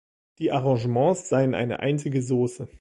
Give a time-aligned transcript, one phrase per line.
[0.39, 2.63] Die Arrangements seien „eine einzige Sauce.